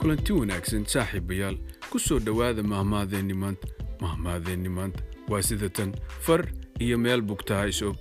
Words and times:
kulanti 0.00 0.32
wanaagsan 0.32 0.84
saaxiibayaal. 0.92 1.56
Ku 1.90 1.98
soo 1.98 2.18
dhowaada 2.26 2.62
mahmaadeenni 2.62 3.34
maanta 3.34 3.68
mahmaadeenni 4.00 4.68
maanta. 4.68 5.02
Waa 5.28 5.42
sida 5.42 5.68
tan 5.68 5.92
far 6.26 6.42
iyo 6.80 6.98
meel 6.98 7.22
bugtaha 7.22 7.66
is 7.68 7.82
og. 7.82 7.98